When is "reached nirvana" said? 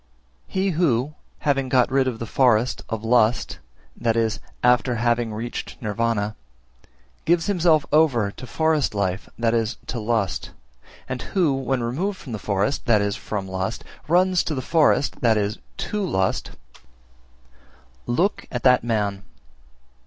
5.31-6.35